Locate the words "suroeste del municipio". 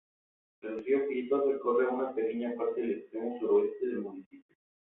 3.39-4.55